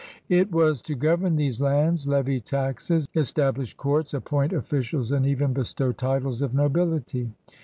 [0.29, 5.91] It was to govern these lands, levy taxes, establish courts, appoint officials, and even bestow
[5.91, 7.29] titles of nobility.